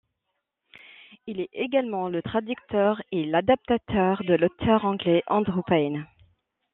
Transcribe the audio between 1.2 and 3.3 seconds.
Il est également le traducteur et